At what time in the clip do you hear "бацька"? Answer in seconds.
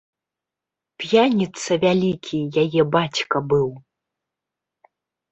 2.95-3.37